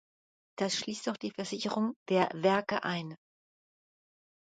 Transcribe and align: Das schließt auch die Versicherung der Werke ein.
Das 0.57 0.75
schließt 0.77 1.09
auch 1.09 1.17
die 1.17 1.29
Versicherung 1.29 1.95
der 2.09 2.31
Werke 2.33 2.83
ein. 2.83 3.15